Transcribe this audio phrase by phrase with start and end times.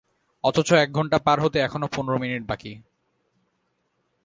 [0.43, 2.71] অথচ এক ঘণ্টা পার হতে এখনো পনের মিনিট বাকি।